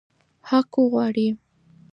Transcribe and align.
حق 0.49 0.71
وغواړئ. 0.81 1.27